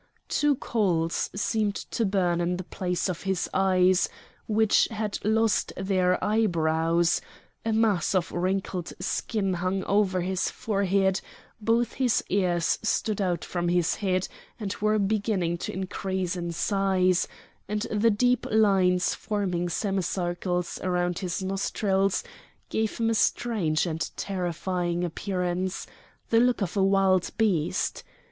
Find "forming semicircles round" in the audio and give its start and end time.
19.13-21.19